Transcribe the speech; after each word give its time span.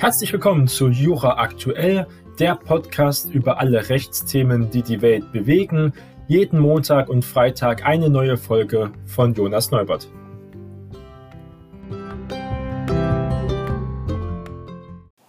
Herzlich 0.00 0.32
willkommen 0.32 0.66
zu 0.66 0.88
Jura 0.88 1.36
Aktuell, 1.36 2.06
der 2.38 2.54
Podcast 2.54 3.30
über 3.34 3.60
alle 3.60 3.90
Rechtsthemen, 3.90 4.70
die 4.70 4.80
die 4.80 5.02
Welt 5.02 5.30
bewegen. 5.30 5.92
Jeden 6.26 6.58
Montag 6.58 7.10
und 7.10 7.22
Freitag 7.22 7.84
eine 7.84 8.08
neue 8.08 8.38
Folge 8.38 8.92
von 9.04 9.34
Jonas 9.34 9.70
Neubert. 9.70 10.08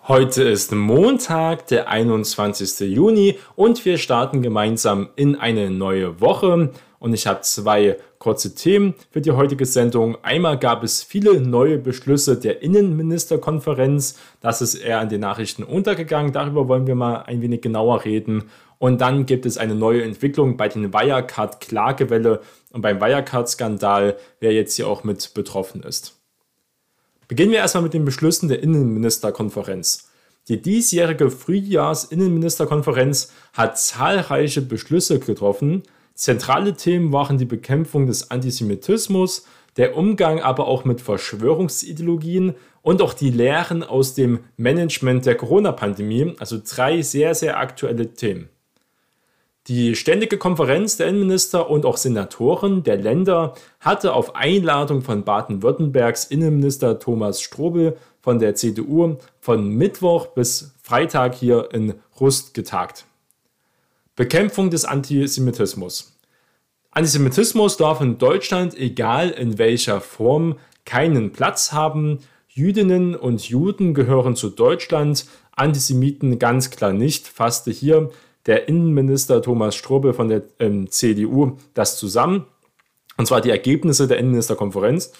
Heute 0.07 0.43
ist 0.43 0.71
Montag, 0.71 1.67
der 1.67 1.89
21. 1.89 2.95
Juni 2.95 3.39
und 3.57 3.83
wir 3.83 3.97
starten 3.97 4.41
gemeinsam 4.41 5.09
in 5.17 5.35
eine 5.35 5.69
neue 5.69 6.21
Woche. 6.21 6.71
Und 6.97 7.13
ich 7.13 7.27
habe 7.27 7.41
zwei 7.41 7.97
kurze 8.21 8.55
Themen 8.55 8.93
für 9.09 9.19
die 9.19 9.31
heutige 9.31 9.65
Sendung. 9.65 10.15
Einmal 10.21 10.59
gab 10.59 10.83
es 10.83 11.01
viele 11.01 11.41
neue 11.41 11.79
Beschlüsse 11.79 12.39
der 12.39 12.61
Innenministerkonferenz. 12.61 14.17
Das 14.39 14.61
ist 14.61 14.75
eher 14.75 14.99
an 14.99 15.09
den 15.09 15.21
Nachrichten 15.21 15.63
untergegangen. 15.63 16.31
Darüber 16.31 16.67
wollen 16.67 16.85
wir 16.85 16.95
mal 16.95 17.23
ein 17.23 17.41
wenig 17.41 17.61
genauer 17.61 18.05
reden. 18.05 18.43
Und 18.77 19.01
dann 19.01 19.25
gibt 19.25 19.45
es 19.45 19.57
eine 19.57 19.75
neue 19.75 20.03
Entwicklung 20.03 20.55
bei 20.55 20.67
den 20.67 20.93
Wirecard-Klagewelle 20.93 22.41
und 22.71 22.81
beim 22.81 23.01
Wirecard-Skandal, 23.01 24.17
wer 24.39 24.53
jetzt 24.53 24.75
hier 24.75 24.87
auch 24.87 25.03
mit 25.03 25.33
betroffen 25.33 25.83
ist. 25.83 26.19
Beginnen 27.27 27.51
wir 27.51 27.59
erstmal 27.59 27.83
mit 27.83 27.95
den 27.95 28.05
Beschlüssen 28.05 28.49
der 28.49 28.61
Innenministerkonferenz. 28.61 30.09
Die 30.47 30.61
diesjährige 30.61 31.31
Frühjahrs-Innenministerkonferenz 31.31 33.31
hat 33.53 33.79
zahlreiche 33.79 34.61
Beschlüsse 34.61 35.19
getroffen. 35.19 35.83
Zentrale 36.21 36.75
Themen 36.75 37.11
waren 37.11 37.39
die 37.39 37.45
Bekämpfung 37.45 38.05
des 38.05 38.29
Antisemitismus, 38.29 39.47
der 39.75 39.97
Umgang 39.97 40.39
aber 40.39 40.67
auch 40.67 40.85
mit 40.85 41.01
Verschwörungsideologien 41.01 42.53
und 42.83 43.01
auch 43.01 43.15
die 43.15 43.31
Lehren 43.31 43.81
aus 43.81 44.13
dem 44.13 44.41
Management 44.55 45.25
der 45.25 45.33
Corona-Pandemie, 45.33 46.35
also 46.37 46.59
drei 46.63 47.01
sehr, 47.01 47.33
sehr 47.33 47.57
aktuelle 47.57 48.13
Themen. 48.13 48.49
Die 49.65 49.95
Ständige 49.95 50.37
Konferenz 50.37 50.95
der 50.95 51.07
Innenminister 51.07 51.71
und 51.71 51.87
auch 51.87 51.97
Senatoren 51.97 52.83
der 52.83 52.97
Länder 52.97 53.55
hatte 53.79 54.13
auf 54.13 54.35
Einladung 54.35 55.01
von 55.01 55.23
Baden-Württembergs 55.23 56.25
Innenminister 56.25 56.99
Thomas 56.99 57.41
Strobel 57.41 57.97
von 58.19 58.37
der 58.37 58.53
CDU 58.53 59.17
von 59.39 59.69
Mittwoch 59.69 60.27
bis 60.27 60.75
Freitag 60.83 61.33
hier 61.33 61.69
in 61.73 61.95
Rust 62.19 62.53
getagt. 62.53 63.05
Bekämpfung 64.21 64.69
des 64.69 64.85
Antisemitismus. 64.85 66.15
Antisemitismus 66.91 67.77
darf 67.77 68.01
in 68.01 68.19
Deutschland, 68.19 68.77
egal 68.77 69.31
in 69.31 69.57
welcher 69.57 69.99
Form, 69.99 70.59
keinen 70.85 71.31
Platz 71.31 71.71
haben. 71.71 72.19
Jüdinnen 72.47 73.15
und 73.15 73.49
Juden 73.49 73.95
gehören 73.95 74.35
zu 74.35 74.51
Deutschland, 74.51 75.25
Antisemiten 75.55 76.37
ganz 76.37 76.69
klar 76.69 76.93
nicht, 76.93 77.27
fasste 77.27 77.71
hier 77.71 78.11
der 78.45 78.67
Innenminister 78.67 79.41
Thomas 79.41 79.73
Strobel 79.73 80.13
von 80.13 80.27
der 80.27 80.43
ähm, 80.59 80.91
CDU 80.91 81.57
das 81.73 81.97
zusammen. 81.97 82.45
Und 83.17 83.25
zwar 83.25 83.41
die 83.41 83.49
Ergebnisse 83.49 84.07
der 84.07 84.19
Innenministerkonferenz. 84.19 85.13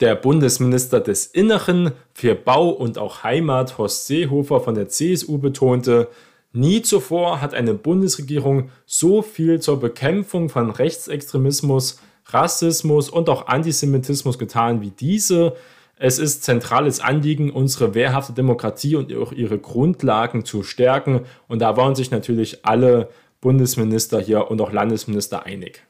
Der 0.00 0.16
Bundesminister 0.16 0.98
des 0.98 1.26
Inneren 1.26 1.92
für 2.12 2.34
Bau 2.34 2.70
und 2.70 2.98
auch 2.98 3.22
Heimat, 3.22 3.78
Horst 3.78 4.08
Seehofer 4.08 4.60
von 4.60 4.74
der 4.74 4.88
CSU, 4.88 5.38
betonte, 5.38 6.08
nie 6.54 6.82
zuvor 6.82 7.40
hat 7.40 7.54
eine 7.54 7.74
Bundesregierung 7.74 8.70
so 8.86 9.22
viel 9.22 9.60
zur 9.60 9.80
Bekämpfung 9.80 10.48
von 10.48 10.70
Rechtsextremismus, 10.70 12.00
Rassismus 12.26 13.10
und 13.10 13.28
auch 13.28 13.48
Antisemitismus 13.48 14.38
getan 14.38 14.80
wie 14.80 14.90
diese. 14.90 15.54
Es 15.96 16.18
ist 16.18 16.42
zentrales 16.42 17.00
Anliegen, 17.00 17.50
unsere 17.50 17.94
wehrhafte 17.94 18.32
Demokratie 18.32 18.96
und 18.96 19.14
auch 19.14 19.32
ihre 19.32 19.58
Grundlagen 19.58 20.44
zu 20.44 20.62
stärken. 20.62 21.20
Und 21.46 21.60
da 21.60 21.76
waren 21.76 21.94
sich 21.94 22.10
natürlich 22.10 22.64
alle 22.64 23.10
Bundesminister 23.40 24.20
hier 24.20 24.50
und 24.50 24.60
auch 24.60 24.72
Landesminister 24.72 25.44
einig. 25.44 25.82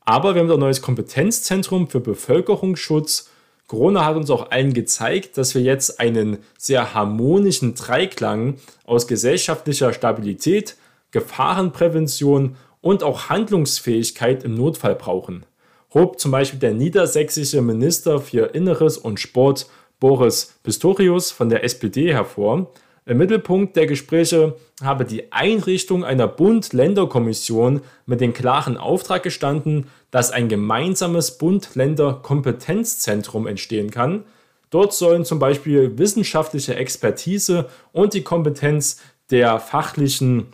Aber 0.00 0.34
wir 0.34 0.42
haben 0.42 0.50
ein 0.50 0.58
neues 0.58 0.82
Kompetenzzentrum 0.82 1.88
für 1.88 2.00
Bevölkerungsschutz. 2.00 3.29
Corona 3.70 4.04
hat 4.04 4.16
uns 4.16 4.30
auch 4.30 4.50
allen 4.50 4.74
gezeigt, 4.74 5.38
dass 5.38 5.54
wir 5.54 5.62
jetzt 5.62 6.00
einen 6.00 6.38
sehr 6.58 6.92
harmonischen 6.92 7.74
Dreiklang 7.74 8.56
aus 8.84 9.06
gesellschaftlicher 9.06 9.92
Stabilität, 9.92 10.76
Gefahrenprävention 11.12 12.56
und 12.80 13.02
auch 13.02 13.28
Handlungsfähigkeit 13.28 14.42
im 14.42 14.56
Notfall 14.56 14.96
brauchen 14.96 15.44
hob 15.94 16.20
zum 16.20 16.30
Beispiel 16.30 16.58
der 16.58 16.74
niedersächsische 16.74 17.62
Minister 17.62 18.20
für 18.20 18.54
Inneres 18.54 18.96
und 18.96 19.18
Sport 19.18 19.66
Boris 19.98 20.54
Pistorius 20.62 21.30
von 21.30 21.48
der 21.48 21.64
SPD 21.64 22.12
hervor. 22.12 22.72
Im 23.10 23.18
Mittelpunkt 23.18 23.74
der 23.74 23.88
Gespräche 23.88 24.54
habe 24.84 25.04
die 25.04 25.32
Einrichtung 25.32 26.04
einer 26.04 26.28
Bund-Länder-Kommission 26.28 27.80
mit 28.06 28.20
dem 28.20 28.32
klaren 28.32 28.76
Auftrag 28.76 29.24
gestanden, 29.24 29.88
dass 30.12 30.30
ein 30.30 30.48
gemeinsames 30.48 31.36
Bund-Länder-Kompetenzzentrum 31.36 33.48
entstehen 33.48 33.90
kann. 33.90 34.22
Dort 34.70 34.92
sollen 34.92 35.24
zum 35.24 35.40
Beispiel 35.40 35.98
wissenschaftliche 35.98 36.76
Expertise 36.76 37.66
und 37.90 38.14
die 38.14 38.22
Kompetenz 38.22 39.00
der 39.32 39.58
fachlichen 39.58 40.46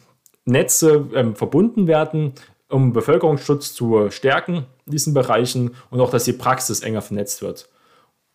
Netze 0.46 1.10
äh, 1.12 1.34
verbunden 1.34 1.86
werden, 1.86 2.32
um 2.70 2.94
Bevölkerungsschutz 2.94 3.74
zu 3.74 4.10
stärken 4.10 4.64
in 4.86 4.92
diesen 4.92 5.12
Bereichen 5.12 5.74
und 5.90 6.00
auch, 6.00 6.08
dass 6.08 6.24
die 6.24 6.32
Praxis 6.32 6.80
enger 6.80 7.02
vernetzt 7.02 7.42
wird. 7.42 7.68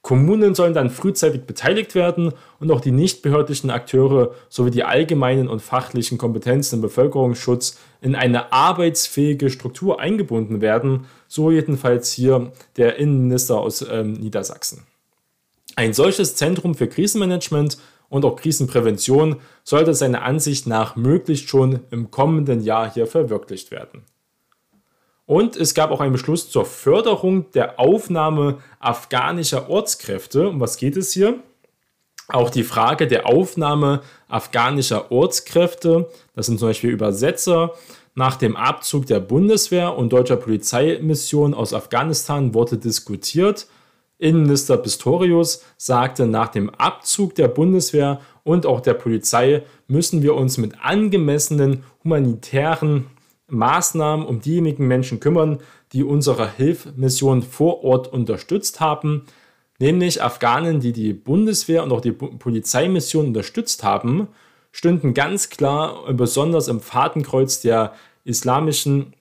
Kommunen 0.02 0.56
sollen 0.56 0.74
dann 0.74 0.90
frühzeitig 0.90 1.44
beteiligt 1.44 1.94
werden 1.94 2.34
und 2.60 2.72
auch 2.72 2.82
die 2.82 2.92
nichtbehördlichen 2.92 3.70
Akteure 3.70 4.34
sowie 4.50 4.72
die 4.72 4.84
allgemeinen 4.84 5.48
und 5.48 5.62
fachlichen 5.62 6.18
Kompetenzen 6.18 6.78
im 6.78 6.82
Bevölkerungsschutz 6.82 7.78
in 8.02 8.16
eine 8.16 8.52
arbeitsfähige 8.52 9.52
Struktur 9.52 10.00
eingebunden 10.00 10.60
werden, 10.60 11.06
so 11.28 11.52
jedenfalls 11.52 12.12
hier 12.12 12.52
der 12.78 12.98
Innenminister 12.98 13.60
aus 13.60 13.86
ähm, 13.88 14.14
Niedersachsen. 14.14 14.88
Ein 15.76 15.94
solches 15.94 16.36
Zentrum 16.36 16.74
für 16.74 16.88
Krisenmanagement 16.88 17.78
und 18.10 18.26
auch 18.26 18.36
Krisenprävention 18.36 19.38
sollte 19.64 19.94
seiner 19.94 20.24
Ansicht 20.24 20.68
nach 20.68 20.96
möglichst 20.96 21.48
schon 21.48 21.82
im 21.92 22.12
kommenden 22.12 22.62
Jahr 22.62 22.92
hier 22.92 23.08
verwirklicht 23.08 23.72
werden. 23.72 24.04
Und 25.32 25.56
es 25.56 25.74
gab 25.74 25.92
auch 25.92 26.02
einen 26.02 26.12
Beschluss 26.12 26.50
zur 26.50 26.66
Förderung 26.66 27.50
der 27.54 27.80
Aufnahme 27.80 28.58
afghanischer 28.82 29.70
Ortskräfte. 29.70 30.50
Um 30.50 30.60
was 30.60 30.76
geht 30.76 30.98
es 30.98 31.14
hier? 31.14 31.40
Auch 32.28 32.50
die 32.50 32.66
Frage 32.66 33.08
der 33.08 33.28
Aufnahme 33.28 34.02
afghanischer 34.28 35.10
Ortskräfte, 35.10 36.10
das 36.36 36.48
sind 36.48 36.60
zum 36.60 36.68
Beispiel 36.68 36.90
Übersetzer, 36.90 37.76
nach 38.14 38.36
dem 38.36 38.58
Abzug 38.58 39.06
der 39.06 39.22
Bundeswehr 39.22 39.98
und 39.98 40.12
deutscher 40.12 40.36
Polizeimission 40.36 41.54
aus 41.54 41.74
Afghanistan 41.74 42.54
wurde 42.54 42.78
diskutiert. 42.78 43.68
Innenminister 44.18 44.76
Pistorius 44.76 45.64
sagte, 45.78 46.28
nach 46.28 46.50
dem 46.50 46.70
Abzug 46.72 47.36
der 47.36 47.48
Bundeswehr 47.48 48.20
und 48.44 48.66
auch 48.66 48.82
der 48.82 48.96
Polizei 48.96 49.64
müssen 49.88 50.24
wir 50.24 50.36
uns 50.36 50.58
mit 50.58 50.84
angemessenen 50.84 51.86
humanitären 52.04 53.08
Maßnahmen 53.52 54.26
um 54.26 54.42
diejenigen 54.42 54.88
Menschen 54.88 55.20
kümmern, 55.20 55.60
die 55.94 56.04
unsere 56.04 56.50
Hilfsmission 56.52 57.44
vor 57.44 57.84
Ort 57.84 58.12
unterstützt 58.12 58.80
haben, 58.80 59.26
nämlich 59.80 60.24
Afghanen, 60.24 60.80
die 60.80 60.94
die 60.94 61.14
Bundeswehr 61.14 61.84
und 61.84 61.92
auch 61.92 62.02
die 62.02 62.12
Polizeimission 62.12 63.28
unterstützt 63.28 63.84
haben, 63.84 64.28
stünden 64.72 65.14
ganz 65.14 65.50
klar 65.50 66.14
besonders 66.14 66.68
im 66.68 66.80
Fadenkreuz 66.80 67.62
der 67.62 67.94
islamischen 68.24 69.14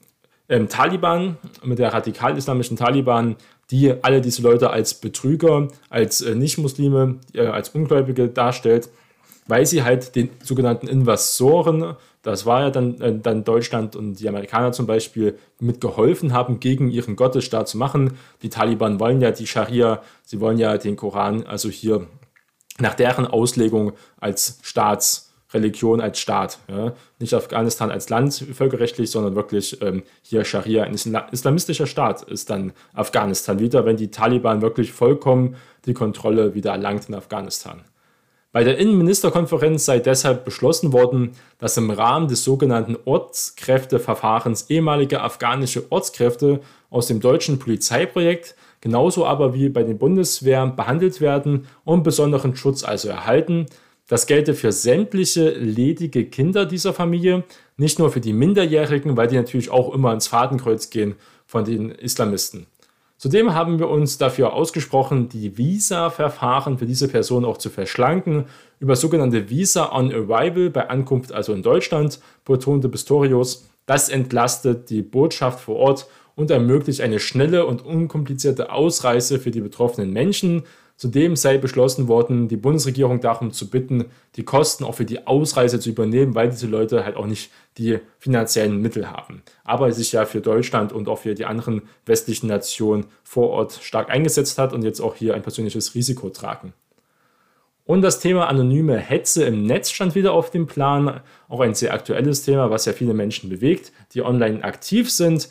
ähm, 0.49 0.69
Taliban, 0.69 1.39
mit 1.65 1.79
der 1.79 1.93
radikal-islamischen 1.93 2.77
Taliban, 2.77 3.37
die 3.71 3.95
alle 4.03 4.21
diese 4.21 4.43
Leute 4.43 4.71
als 4.71 4.95
Betrüger, 4.95 5.69
als 5.89 6.21
äh, 6.21 6.35
Nicht-Muslime, 6.35 7.21
äh, 7.35 7.47
als 7.47 7.71
Ungläubige 7.71 8.29
darstellt, 8.29 8.91
weil 9.47 9.67
sie 9.67 9.83
halt 9.83 10.15
den 10.17 10.31
sogenannten 10.43 10.89
Investoren 10.89 11.97
das 12.23 12.45
war 12.45 12.63
ja 12.63 12.71
dann, 12.71 13.01
äh, 13.01 13.19
dann 13.19 13.45
Deutschland 13.45 13.97
und 13.97 14.15
die 14.21 14.29
Amerikaner 14.29 14.73
zum 14.73 14.87
Beispiel 14.87 15.39
mitgeholfen 15.59 16.33
haben, 16.33 16.61
gegen 16.61 16.91
ihren 16.91 17.17
Gottesstaat 17.17 17.69
zu 17.69 17.79
machen. 17.79 18.19
Die 18.43 18.51
Taliban 18.51 19.01
wollen 19.01 19.21
ja 19.21 19.31
die 19.31 19.47
Scharia, 19.47 20.03
sie 20.25 20.41
wollen 20.41 20.59
ja 20.59 20.77
den 20.77 20.97
Koran, 20.97 21.47
also 21.47 21.71
hier 21.71 22.07
nach 22.79 22.95
deren 22.95 23.27
Auslegung 23.27 23.93
als 24.19 24.59
Staatsreligion, 24.63 26.01
als 26.01 26.19
Staat. 26.19 26.59
Ja? 26.69 26.93
Nicht 27.19 27.35
Afghanistan 27.35 27.91
als 27.91 28.11
Land 28.11 28.35
völkerrechtlich, 28.35 29.11
sondern 29.11 29.35
wirklich 29.35 29.81
ähm, 29.81 30.03
hier 30.23 30.45
Scharia, 30.45 30.85
ein 30.85 30.95
islamistischer 30.95 31.87
Staat 31.87 32.23
ist 32.23 32.51
dann 32.51 32.73
Afghanistan 32.93 33.59
wieder, 33.59 33.87
wenn 33.87 33.97
die 33.97 34.11
Taliban 34.11 34.61
wirklich 34.61 34.93
vollkommen 34.93 35.57
die 35.87 35.95
Kontrolle 35.95 36.55
wieder 36.55 36.73
erlangt 36.73 37.09
in 37.09 37.15
Afghanistan. 37.15 37.83
Bei 38.53 38.65
der 38.65 38.79
Innenministerkonferenz 38.79 39.85
sei 39.85 40.01
deshalb 40.01 40.45
beschlossen 40.45 40.93
worden, 40.93 41.33
dass 41.59 41.77
im 41.77 41.91
Rahmen 41.91 42.27
des 42.27 42.43
sogenannten 42.43 42.97
Ortskräfteverfahrens 43.05 44.69
ehemalige 44.71 45.21
afghanische 45.21 45.85
Ortskräfte 45.93 46.61
aus 46.91 47.07
dem 47.07 47.21
deutschen 47.21 47.61
Polizeiprojekt 47.61 48.57
genauso 48.81 49.25
aber 49.25 49.55
wie 49.55 49.69
bei 49.69 49.85
den 49.85 49.99
Bundeswehren 49.99 50.75
behandelt 50.75 51.21
werden 51.21 51.67
und 51.85 52.03
besonderen 52.03 52.57
Schutz 52.57 52.83
also 52.83 53.09
erhalten. 53.09 53.67
Das 54.09 54.27
gelte 54.27 54.55
für 54.55 54.73
sämtliche 54.73 55.51
ledige 55.51 56.25
Kinder 56.25 56.67
dieser 56.67 56.93
Familie, 56.93 57.45
nicht 57.77 58.01
nur 58.01 58.11
für 58.11 58.21
die 58.21 58.33
Minderjährigen, 58.33 59.17
weil 59.17 59.29
die 59.29 59.37
natürlich 59.37 59.71
auch 59.71 59.95
immer 59.95 60.13
ins 60.13 60.27
Fadenkreuz 60.27 60.91
gehen 60.91 61.15
von 61.47 61.65
den 61.65 61.91
Islamisten. 61.91 62.67
Zudem 63.21 63.55
haben 63.55 63.79
wir 63.79 63.91
uns 63.91 64.17
dafür 64.17 64.55
ausgesprochen, 64.55 65.29
die 65.29 65.59
Visa-Verfahren 65.59 66.79
für 66.79 66.87
diese 66.87 67.07
Personen 67.07 67.45
auch 67.45 67.59
zu 67.59 67.69
verschlanken. 67.69 68.47
Über 68.79 68.97
sogenannte 68.97 69.51
Visa 69.51 69.95
on 69.95 70.11
Arrival 70.11 70.71
bei 70.71 70.89
Ankunft, 70.89 71.31
also 71.31 71.53
in 71.53 71.63
Deutschland, 71.63 72.19
betonte 72.47 72.89
Pistorius, 72.89 73.69
das 73.85 74.09
entlastet 74.09 74.89
die 74.89 75.03
Botschaft 75.03 75.61
vor 75.61 75.77
Ort 75.77 76.07
und 76.35 76.51
ermöglicht 76.51 77.03
eine 77.03 77.19
schnelle 77.19 77.67
und 77.67 77.85
unkomplizierte 77.85 78.73
Ausreise 78.73 79.39
für 79.39 79.51
die 79.51 79.61
betroffenen 79.61 80.15
Menschen. 80.15 80.63
Zudem 81.01 81.35
sei 81.35 81.57
beschlossen 81.57 82.09
worden, 82.09 82.47
die 82.47 82.59
Bundesregierung 82.59 83.23
darum 83.23 83.53
zu 83.53 83.71
bitten, 83.71 84.11
die 84.37 84.43
Kosten 84.43 84.85
auch 84.85 84.97
für 84.97 85.07
die 85.07 85.27
Ausreise 85.27 85.81
zu 85.81 85.89
übernehmen, 85.89 86.35
weil 86.35 86.51
diese 86.51 86.67
Leute 86.67 87.07
halt 87.07 87.17
auch 87.17 87.25
nicht 87.25 87.51
die 87.79 88.01
finanziellen 88.19 88.83
Mittel 88.83 89.11
haben. 89.11 89.41
Aber 89.65 89.91
sich 89.93 90.13
ja 90.13 90.27
für 90.27 90.43
Deutschland 90.43 90.93
und 90.93 91.09
auch 91.09 91.21
für 91.21 91.35
die 91.35 91.47
anderen 91.47 91.89
westlichen 92.05 92.49
Nationen 92.49 93.07
vor 93.25 93.49
Ort 93.49 93.79
stark 93.81 94.11
eingesetzt 94.11 94.59
hat 94.59 94.75
und 94.75 94.85
jetzt 94.85 95.01
auch 95.01 95.15
hier 95.15 95.33
ein 95.33 95.41
persönliches 95.41 95.95
Risiko 95.95 96.29
tragen. 96.29 96.75
Und 97.87 98.03
das 98.03 98.21
Thema 98.21 98.49
anonyme 98.49 98.99
Hetze 98.99 99.45
im 99.45 99.63
Netz 99.63 99.91
stand 99.91 100.15
wieder 100.15 100.35
auf 100.35 100.51
dem 100.51 100.67
Plan. 100.67 101.23
Auch 101.49 101.61
ein 101.61 101.75
sehr 101.75 101.95
aktuelles 101.95 102.43
Thema, 102.43 102.69
was 102.69 102.85
ja 102.85 102.93
viele 102.93 103.15
Menschen 103.15 103.49
bewegt, 103.49 103.91
die 104.13 104.21
online 104.21 104.63
aktiv 104.63 105.11
sind. 105.11 105.49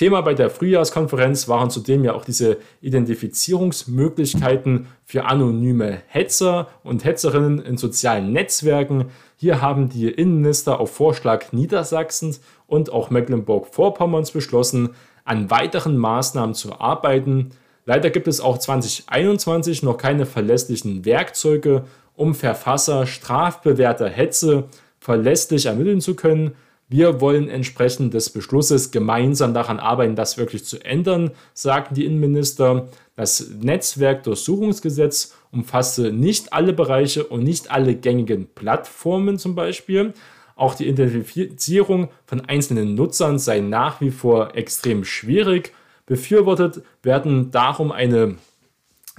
Thema 0.00 0.22
bei 0.22 0.32
der 0.32 0.48
Frühjahrskonferenz 0.48 1.46
waren 1.46 1.68
zudem 1.68 2.04
ja 2.04 2.14
auch 2.14 2.24
diese 2.24 2.56
Identifizierungsmöglichkeiten 2.80 4.86
für 5.04 5.26
anonyme 5.26 5.98
Hetzer 6.06 6.68
und 6.82 7.04
Hetzerinnen 7.04 7.58
in 7.58 7.76
sozialen 7.76 8.32
Netzwerken. 8.32 9.10
Hier 9.36 9.60
haben 9.60 9.90
die 9.90 10.08
Innenminister 10.08 10.80
auf 10.80 10.90
Vorschlag 10.90 11.52
Niedersachsens 11.52 12.40
und 12.66 12.90
auch 12.90 13.10
Mecklenburg-Vorpommerns 13.10 14.30
beschlossen, 14.30 14.94
an 15.26 15.50
weiteren 15.50 15.98
Maßnahmen 15.98 16.54
zu 16.54 16.80
arbeiten. 16.80 17.50
Leider 17.84 18.08
gibt 18.08 18.26
es 18.26 18.40
auch 18.40 18.56
2021 18.56 19.82
noch 19.82 19.98
keine 19.98 20.24
verlässlichen 20.24 21.04
Werkzeuge, 21.04 21.84
um 22.16 22.34
Verfasser 22.34 23.06
strafbewährter 23.06 24.08
Hetze 24.08 24.64
verlässlich 24.98 25.66
ermitteln 25.66 26.00
zu 26.00 26.16
können. 26.16 26.52
Wir 26.92 27.20
wollen 27.20 27.48
entsprechend 27.48 28.14
des 28.14 28.30
Beschlusses 28.30 28.90
gemeinsam 28.90 29.54
daran 29.54 29.78
arbeiten, 29.78 30.16
das 30.16 30.38
wirklich 30.38 30.64
zu 30.64 30.84
ändern, 30.84 31.30
sagten 31.54 31.94
die 31.94 32.04
Innenminister. 32.04 32.88
Das 33.14 33.48
Netzwerkdurchsuchungsgesetz 33.60 35.36
umfasste 35.52 36.12
nicht 36.12 36.52
alle 36.52 36.72
Bereiche 36.72 37.22
und 37.22 37.44
nicht 37.44 37.70
alle 37.70 37.94
gängigen 37.94 38.48
Plattformen 38.56 39.38
zum 39.38 39.54
Beispiel. 39.54 40.14
Auch 40.56 40.74
die 40.74 40.88
Identifizierung 40.88 42.08
von 42.26 42.40
einzelnen 42.40 42.96
Nutzern 42.96 43.38
sei 43.38 43.60
nach 43.60 44.00
wie 44.00 44.10
vor 44.10 44.56
extrem 44.56 45.04
schwierig. 45.04 45.72
Befürwortet 46.06 46.82
werden 47.04 47.52
darum 47.52 47.92
eine 47.92 48.34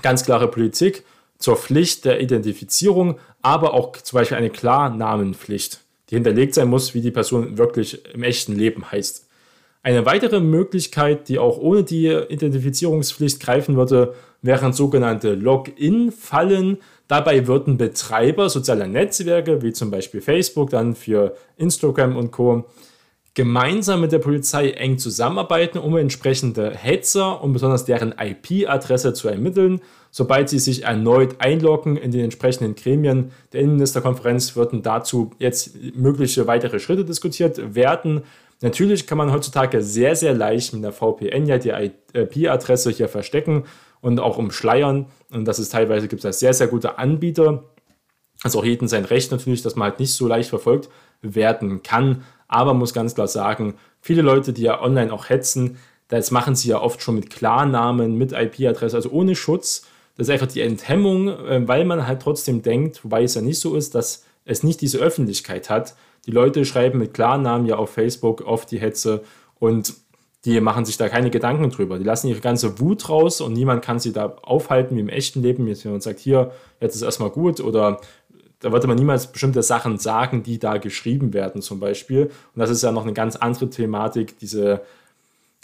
ganz 0.01 0.25
klare 0.25 0.49
Politik 0.49 1.05
zur 1.37 1.55
Pflicht 1.55 2.03
der 2.03 2.19
Identifizierung, 2.19 3.17
aber 3.41 3.73
auch 3.73 3.93
zum 3.93 4.17
Beispiel 4.17 4.35
eine 4.35 4.49
Klarnamenpflicht 4.49 5.79
die 6.11 6.15
hinterlegt 6.15 6.53
sein 6.53 6.67
muss, 6.67 6.93
wie 6.93 7.01
die 7.01 7.11
Person 7.11 7.57
wirklich 7.57 8.03
im 8.13 8.23
echten 8.23 8.53
Leben 8.53 8.91
heißt. 8.91 9.27
Eine 9.81 10.05
weitere 10.05 10.39
Möglichkeit, 10.41 11.27
die 11.27 11.39
auch 11.39 11.57
ohne 11.57 11.83
die 11.83 12.07
Identifizierungspflicht 12.07 13.39
greifen 13.39 13.77
würde, 13.77 14.13
wären 14.43 14.73
sogenannte 14.73 15.33
Login-Fallen. 15.33 16.77
Dabei 17.07 17.47
würden 17.47 17.77
Betreiber 17.77 18.49
sozialer 18.49 18.87
Netzwerke, 18.87 19.63
wie 19.63 19.73
zum 19.73 19.89
Beispiel 19.89 20.21
Facebook, 20.21 20.69
dann 20.69 20.95
für 20.95 21.35
Instagram 21.57 22.15
und 22.15 22.31
Co., 22.31 22.65
gemeinsam 23.33 24.01
mit 24.01 24.11
der 24.11 24.19
Polizei 24.19 24.71
eng 24.71 24.97
zusammenarbeiten, 24.97 25.77
um 25.77 25.95
entsprechende 25.95 26.71
Hetzer 26.71 27.41
und 27.41 27.53
besonders 27.53 27.85
deren 27.85 28.13
IP-Adresse 28.19 29.13
zu 29.13 29.29
ermitteln. 29.29 29.81
Sobald 30.11 30.49
sie 30.49 30.59
sich 30.59 30.83
erneut 30.83 31.35
einloggen 31.39 31.95
in 31.95 32.11
den 32.11 32.25
entsprechenden 32.25 32.75
Gremien 32.75 33.31
der 33.53 33.61
Innenministerkonferenz, 33.61 34.57
würden 34.57 34.83
dazu 34.83 35.31
jetzt 35.39 35.75
mögliche 35.95 36.47
weitere 36.47 36.79
Schritte 36.79 37.05
diskutiert 37.05 37.75
werden. 37.75 38.23
Natürlich 38.61 39.07
kann 39.07 39.17
man 39.17 39.31
heutzutage 39.31 39.81
sehr, 39.81 40.15
sehr 40.17 40.33
leicht 40.33 40.73
mit 40.73 40.83
der 40.83 40.91
VPN 40.91 41.45
ja 41.45 41.57
die 41.57 41.69
IP-Adresse 42.13 42.91
hier 42.91 43.07
verstecken 43.07 43.63
und 44.01 44.19
auch 44.19 44.37
umschleiern. 44.37 45.05
Und 45.31 45.45
das 45.45 45.59
ist 45.59 45.71
teilweise 45.71 46.09
gibt 46.09 46.19
es 46.19 46.23
da 46.23 46.33
sehr, 46.33 46.53
sehr 46.53 46.67
gute 46.67 46.97
Anbieter. 46.97 47.63
Also 48.43 48.59
auch 48.59 48.65
jeden 48.65 48.87
sein 48.89 49.05
Recht 49.05 49.31
natürlich, 49.31 49.61
dass 49.61 49.75
man 49.75 49.89
halt 49.89 49.99
nicht 49.99 50.13
so 50.13 50.27
leicht 50.27 50.49
verfolgt 50.49 50.89
werden 51.21 51.83
kann. 51.83 52.23
Aber 52.47 52.73
muss 52.73 52.93
ganz 52.93 53.15
klar 53.15 53.27
sagen, 53.27 53.75
viele 54.01 54.23
Leute, 54.23 54.51
die 54.51 54.63
ja 54.63 54.81
online 54.81 55.13
auch 55.13 55.29
hetzen, 55.29 55.77
das 56.09 56.31
machen 56.31 56.55
sie 56.55 56.69
ja 56.69 56.81
oft 56.81 57.01
schon 57.01 57.15
mit 57.15 57.29
Klarnamen, 57.29 58.17
mit 58.17 58.33
IP-Adresse, 58.33 58.97
also 58.97 59.09
ohne 59.11 59.35
Schutz. 59.35 59.87
Das 60.21 60.27
ist 60.27 60.33
einfach 60.33 60.53
die 60.53 60.61
Enthemmung, 60.61 61.29
äh, 61.29 61.67
weil 61.67 61.83
man 61.83 62.05
halt 62.05 62.21
trotzdem 62.21 62.61
denkt, 62.61 63.03
wobei 63.03 63.23
es 63.23 63.33
ja 63.33 63.41
nicht 63.41 63.59
so 63.59 63.75
ist, 63.75 63.95
dass 63.95 64.23
es 64.45 64.61
nicht 64.61 64.79
diese 64.79 64.99
Öffentlichkeit 64.99 65.71
hat. 65.71 65.95
Die 66.27 66.31
Leute 66.31 66.63
schreiben 66.63 66.99
mit 66.99 67.15
Klarnamen 67.15 67.65
ja 67.65 67.77
auf 67.77 67.89
Facebook 67.89 68.41
oft 68.41 68.69
die 68.69 68.79
Hetze 68.79 69.23
und 69.57 69.95
die 70.45 70.61
machen 70.61 70.85
sich 70.85 70.97
da 70.97 71.09
keine 71.09 71.31
Gedanken 71.31 71.71
drüber. 71.71 71.97
Die 71.97 72.03
lassen 72.03 72.27
ihre 72.27 72.39
ganze 72.39 72.79
Wut 72.79 73.09
raus 73.09 73.41
und 73.41 73.53
niemand 73.53 73.83
kann 73.83 73.97
sie 73.97 74.13
da 74.13 74.37
aufhalten 74.43 74.95
wie 74.95 74.99
im 74.99 75.09
echten 75.09 75.41
Leben. 75.41 75.65
Jetzt, 75.65 75.85
wenn 75.85 75.91
man 75.93 76.01
sagt, 76.01 76.19
hier, 76.19 76.51
jetzt 76.79 76.93
ist 76.95 77.01
erstmal 77.01 77.31
gut 77.31 77.59
oder 77.59 77.99
da 78.59 78.71
würde 78.71 78.85
man 78.85 78.97
niemals 78.97 79.25
bestimmte 79.25 79.63
Sachen 79.63 79.97
sagen, 79.97 80.43
die 80.43 80.59
da 80.59 80.77
geschrieben 80.77 81.33
werden 81.33 81.63
zum 81.63 81.79
Beispiel. 81.79 82.25
Und 82.25 82.59
das 82.59 82.69
ist 82.69 82.83
ja 82.83 82.91
noch 82.91 83.05
eine 83.05 83.13
ganz 83.13 83.37
andere 83.37 83.71
Thematik, 83.71 84.37
diese 84.37 84.81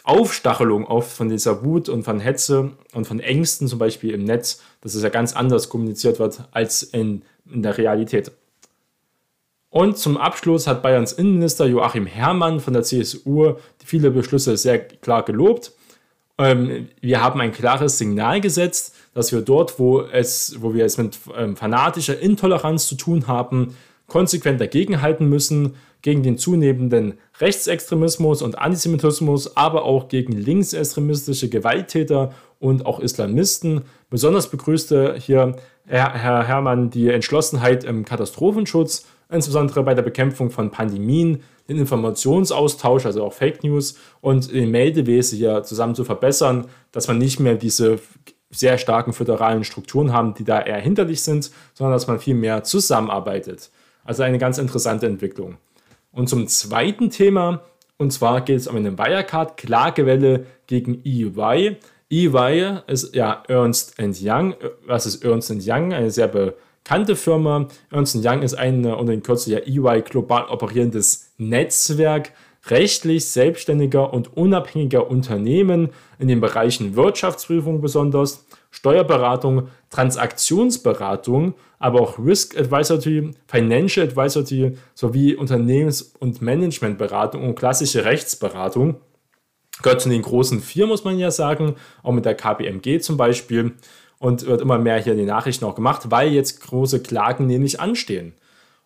Aufstachelung 0.07 0.85
oft 0.85 1.11
von 1.11 1.29
dieser 1.29 1.63
Wut 1.63 1.89
und 1.89 2.03
von 2.03 2.19
Hetze 2.19 2.71
und 2.93 3.05
von 3.05 3.19
Ängsten 3.19 3.67
zum 3.67 3.77
Beispiel 3.77 4.13
im 4.13 4.23
Netz, 4.23 4.61
dass 4.81 4.95
es 4.95 5.03
ja 5.03 5.09
ganz 5.09 5.35
anders 5.35 5.69
kommuniziert 5.69 6.19
wird 6.19 6.47
als 6.51 6.83
in, 6.83 7.23
in 7.51 7.61
der 7.61 7.77
Realität. 7.77 8.31
Und 9.69 9.97
zum 9.97 10.15
Abschluss 10.17 10.65
hat 10.65 10.81
Bayerns 10.81 11.11
Innenminister 11.11 11.65
Joachim 11.65 12.05
Herrmann 12.05 12.61
von 12.61 12.73
der 12.73 12.83
CSU 12.83 13.55
viele 13.83 14.11
Beschlüsse 14.11 14.55
sehr 14.55 14.79
klar 14.79 15.23
gelobt. 15.23 15.73
Ähm, 16.37 16.87
wir 17.01 17.21
haben 17.21 17.41
ein 17.41 17.51
klares 17.51 17.97
Signal 17.97 18.39
gesetzt, 18.39 18.95
dass 19.13 19.31
wir 19.33 19.41
dort, 19.41 19.77
wo, 19.77 20.01
es, 20.01 20.55
wo 20.59 20.73
wir 20.73 20.85
es 20.85 20.97
mit 20.97 21.19
ähm, 21.35 21.57
fanatischer 21.57 22.17
Intoleranz 22.17 22.87
zu 22.87 22.95
tun 22.95 23.27
haben, 23.27 23.75
konsequent 24.07 24.59
dagegenhalten 24.59 25.29
müssen, 25.29 25.75
gegen 26.01 26.23
den 26.23 26.37
zunehmenden 26.37 27.15
Rechtsextremismus 27.39 28.41
und 28.41 28.57
Antisemitismus, 28.57 29.57
aber 29.57 29.83
auch 29.83 30.07
gegen 30.07 30.33
linksextremistische 30.33 31.49
Gewalttäter 31.49 32.33
und 32.59 32.85
auch 32.85 32.99
Islamisten. 32.99 33.81
Besonders 34.09 34.49
begrüßte 34.49 35.15
hier 35.19 35.55
Herr, 35.85 36.13
Herr 36.13 36.47
Herrmann 36.47 36.89
die 36.89 37.09
Entschlossenheit 37.09 37.83
im 37.83 38.05
Katastrophenschutz, 38.05 39.05
insbesondere 39.29 39.83
bei 39.83 39.93
der 39.93 40.03
Bekämpfung 40.03 40.51
von 40.51 40.71
Pandemien, 40.71 41.41
den 41.67 41.77
Informationsaustausch, 41.77 43.05
also 43.05 43.25
auch 43.25 43.33
Fake 43.33 43.63
News 43.63 43.97
und 44.21 44.51
den 44.51 44.71
Meldewesen 44.71 45.37
hier 45.37 45.63
zusammen 45.63 45.95
zu 45.95 46.05
verbessern, 46.05 46.67
dass 46.91 47.07
man 47.07 47.17
nicht 47.17 47.39
mehr 47.39 47.55
diese 47.55 47.99
sehr 48.49 48.77
starken 48.77 49.11
föderalen 49.11 49.65
Strukturen 49.65 50.13
haben, 50.13 50.33
die 50.33 50.45
da 50.45 50.61
eher 50.61 50.79
hinterlich 50.79 51.21
sind, 51.21 51.51
sondern 51.73 51.93
dass 51.93 52.07
man 52.07 52.19
viel 52.19 52.35
mehr 52.35 52.63
zusammenarbeitet. 52.63 53.69
Also 54.07 54.23
eine 54.23 54.39
ganz 54.39 54.57
interessante 54.57 55.05
Entwicklung. 55.05 55.57
Und 56.11 56.29
zum 56.29 56.47
zweiten 56.47 57.11
Thema, 57.11 57.61
und 57.97 58.11
zwar 58.11 58.41
geht 58.41 58.57
es 58.57 58.67
um 58.67 58.75
eine 58.75 58.97
Wirecard-Klagewelle 58.97 60.45
gegen 60.65 61.03
EY. 61.05 61.77
EY 62.09 62.79
ist 62.87 63.13
ja 63.13 63.43
Ernst 63.47 63.95
Young. 63.99 64.55
Was 64.85 65.05
ist 65.05 65.23
Ernst 65.23 65.51
Young? 65.51 65.93
Eine 65.93 66.09
sehr 66.09 66.29
bekannte 66.29 67.15
Firma. 67.15 67.67
Ernst 67.91 68.15
Young 68.15 68.41
ist 68.41 68.55
ein 68.55 68.85
unter 68.85 69.11
den 69.11 69.21
Kürzel 69.21 69.53
ja 69.53 69.59
EY 69.59 70.01
global 70.01 70.45
operierendes 70.45 71.33
Netzwerk 71.37 72.31
rechtlich 72.69 73.25
selbstständiger 73.25 74.13
und 74.13 74.35
unabhängiger 74.35 75.09
Unternehmen 75.09 75.89
in 76.19 76.27
den 76.27 76.41
Bereichen 76.41 76.95
Wirtschaftsprüfung 76.95 77.81
besonders, 77.81 78.45
Steuerberatung, 78.77 79.69
Transaktionsberatung, 79.89 81.55
aber 81.79 81.99
auch 81.99 82.19
Risk 82.19 82.55
Advisory, 82.55 83.31
Financial 83.47 84.05
Advisory 84.05 84.77
sowie 84.93 85.35
Unternehmens- 85.35 86.13
und 86.19 86.43
Managementberatung 86.43 87.43
und 87.43 87.55
klassische 87.55 88.05
Rechtsberatung. 88.05 88.97
Gehört 89.81 90.01
zu 90.01 90.09
den 90.09 90.21
großen 90.21 90.61
vier, 90.61 90.85
muss 90.85 91.03
man 91.03 91.17
ja 91.17 91.31
sagen, 91.31 91.73
auch 92.03 92.11
mit 92.11 92.25
der 92.25 92.35
KPMG 92.35 92.99
zum 93.01 93.17
Beispiel. 93.17 93.73
Und 94.19 94.45
wird 94.45 94.61
immer 94.61 94.77
mehr 94.77 95.01
hier 95.01 95.13
in 95.13 95.19
den 95.19 95.27
Nachrichten 95.27 95.65
auch 95.65 95.75
gemacht, 95.75 96.11
weil 96.11 96.31
jetzt 96.31 96.61
große 96.61 97.01
Klagen 97.01 97.47
nämlich 97.47 97.79
anstehen. 97.79 98.33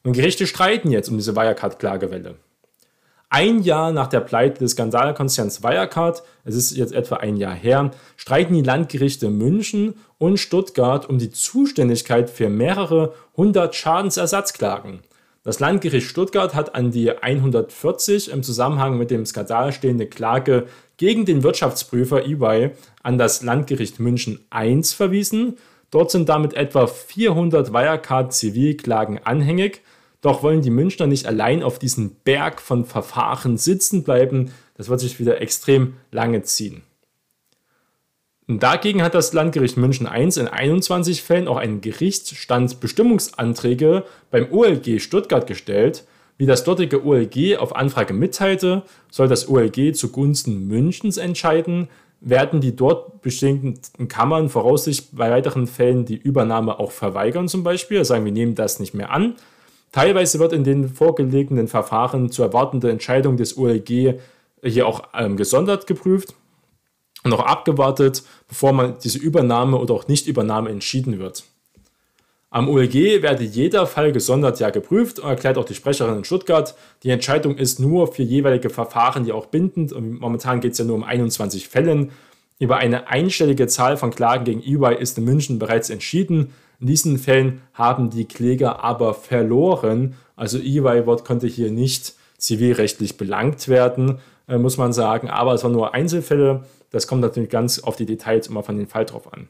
Und 0.03 0.13
Gerichte 0.13 0.47
streiten 0.47 0.89
jetzt 0.89 1.09
um 1.09 1.17
diese 1.17 1.35
Wirecard-Klagewelle. 1.35 2.35
Ein 3.33 3.63
Jahr 3.63 3.93
nach 3.93 4.07
der 4.07 4.19
Pleite 4.19 4.59
des 4.59 4.71
Skandalkonzerns 4.71 5.63
Wirecard, 5.63 6.21
es 6.43 6.53
ist 6.53 6.75
jetzt 6.75 6.91
etwa 6.91 7.15
ein 7.15 7.37
Jahr 7.37 7.55
her, 7.55 7.91
streiten 8.17 8.53
die 8.53 8.61
Landgerichte 8.61 9.29
München 9.29 9.93
und 10.17 10.37
Stuttgart 10.37 11.07
um 11.07 11.17
die 11.17 11.29
Zuständigkeit 11.29 12.29
für 12.29 12.49
mehrere 12.49 13.13
hundert 13.37 13.73
Schadensersatzklagen. 13.73 14.99
Das 15.43 15.61
Landgericht 15.61 16.09
Stuttgart 16.09 16.53
hat 16.53 16.75
an 16.75 16.91
die 16.91 17.09
140 17.09 18.31
im 18.31 18.43
Zusammenhang 18.43 18.97
mit 18.97 19.11
dem 19.11 19.25
Skandal 19.25 19.71
stehende 19.71 20.07
Klage 20.07 20.65
gegen 20.97 21.23
den 21.23 21.41
Wirtschaftsprüfer 21.41 22.25
EY 22.25 22.71
an 23.01 23.17
das 23.17 23.43
Landgericht 23.43 24.01
München 24.01 24.45
I 24.53 24.83
verwiesen. 24.83 25.55
Dort 25.89 26.11
sind 26.11 26.27
damit 26.27 26.53
etwa 26.53 26.85
400 26.85 27.71
Wirecard-Zivilklagen 27.71 29.21
anhängig. 29.23 29.83
Doch 30.21 30.41
wollen 30.43 30.61
die 30.61 30.69
Münchner 30.69 31.07
nicht 31.07 31.25
allein 31.25 31.63
auf 31.63 31.79
diesen 31.79 32.15
Berg 32.23 32.61
von 32.61 32.85
Verfahren 32.85 33.57
sitzen 33.57 34.03
bleiben. 34.03 34.51
Das 34.75 34.87
wird 34.87 34.99
sich 34.99 35.19
wieder 35.19 35.41
extrem 35.41 35.95
lange 36.11 36.43
ziehen. 36.43 36.83
Und 38.47 38.63
dagegen 38.63 39.01
hat 39.01 39.15
das 39.15 39.33
Landgericht 39.33 39.77
München 39.77 40.07
I 40.07 40.29
in 40.39 40.47
21 40.47 41.23
Fällen 41.23 41.47
auch 41.47 41.57
einen 41.57 41.81
Gerichtsstandsbestimmungsanträge 41.81 44.03
beim 44.29 44.51
OLG 44.51 44.99
Stuttgart 44.99 45.47
gestellt. 45.47 46.05
Wie 46.37 46.45
das 46.45 46.63
dortige 46.63 47.03
OLG 47.05 47.57
auf 47.57 47.75
Anfrage 47.75 48.13
mitteilte, 48.13 48.83
soll 49.09 49.27
das 49.27 49.47
OLG 49.47 49.93
zugunsten 49.93 50.67
Münchens 50.67 51.17
entscheiden, 51.17 51.87
werden 52.19 52.61
die 52.61 52.75
dort 52.75 53.21
bestehenden 53.21 54.07
Kammern 54.07 54.49
voraussichtlich 54.49 55.15
bei 55.15 55.31
weiteren 55.31 55.67
Fällen 55.67 56.05
die 56.05 56.17
Übernahme 56.17 56.79
auch 56.79 56.91
verweigern 56.91 57.47
zum 57.47 57.63
Beispiel, 57.63 58.03
sagen 58.05 58.25
wir 58.25 58.31
nehmen 58.31 58.55
das 58.55 58.79
nicht 58.79 58.93
mehr 58.93 59.11
an. 59.11 59.35
Teilweise 59.91 60.39
wird 60.39 60.53
in 60.53 60.63
den 60.63 60.89
vorgelegten 60.89 61.67
Verfahren 61.67 62.31
zu 62.31 62.43
erwartende 62.43 62.89
Entscheidung 62.89 63.37
des 63.37 63.57
OLG 63.57 64.19
hier 64.63 64.87
auch 64.87 65.03
ähm, 65.13 65.37
gesondert 65.37 65.87
geprüft 65.87 66.35
und 67.23 67.33
auch 67.33 67.45
abgewartet, 67.45 68.23
bevor 68.47 68.73
man 68.73 68.95
diese 69.03 69.19
Übernahme 69.19 69.77
oder 69.77 69.93
auch 69.93 70.07
Nichtübernahme 70.07 70.69
entschieden 70.69 71.19
wird. 71.19 71.43
Am 72.53 72.67
OLG 72.67 73.21
werde 73.21 73.45
jeder 73.45 73.87
Fall 73.87 74.11
gesondert 74.11 74.59
ja 74.59 74.71
geprüft 74.71 75.19
und 75.19 75.29
erklärt 75.29 75.57
auch 75.57 75.63
die 75.63 75.73
Sprecherin 75.73 76.17
in 76.17 76.23
Stuttgart. 76.25 76.75
Die 77.03 77.09
Entscheidung 77.09 77.55
ist 77.55 77.79
nur 77.79 78.11
für 78.11 78.23
jeweilige 78.23 78.69
Verfahren 78.69 79.25
ja 79.25 79.35
auch 79.35 79.45
bindend 79.45 79.93
und 79.93 80.19
momentan 80.19 80.59
geht 80.59 80.73
es 80.73 80.77
ja 80.77 80.83
nur 80.83 80.97
um 80.97 81.03
21 81.03 81.69
Fällen. 81.69 82.11
Über 82.59 82.77
eine 82.77 83.07
einstellige 83.07 83.67
Zahl 83.67 83.95
von 83.95 84.11
Klagen 84.11 84.43
gegen 84.43 84.61
EY 84.61 84.95
ist 84.99 85.17
in 85.17 85.23
München 85.23 85.59
bereits 85.59 85.89
entschieden. 85.89 86.53
In 86.81 86.87
diesen 86.87 87.19
Fällen 87.19 87.61
haben 87.73 88.09
die 88.09 88.25
Kläger 88.25 88.83
aber 88.83 89.13
verloren. 89.13 90.15
Also 90.35 90.57
EY 90.57 91.03
konnte 91.23 91.45
hier 91.45 91.69
nicht 91.69 92.15
zivilrechtlich 92.37 93.17
belangt 93.17 93.67
werden, 93.67 94.17
äh, 94.47 94.57
muss 94.57 94.77
man 94.77 94.91
sagen. 94.91 95.29
Aber 95.29 95.53
es 95.53 95.63
waren 95.63 95.73
nur 95.73 95.93
Einzelfälle. 95.93 96.63
Das 96.89 97.05
kommt 97.05 97.21
natürlich 97.21 97.51
ganz 97.51 97.79
auf 97.79 97.95
die 97.95 98.07
Details 98.07 98.47
immer 98.47 98.63
von 98.63 98.77
dem 98.77 98.87
Fall 98.87 99.05
drauf 99.05 99.31
an. 99.31 99.47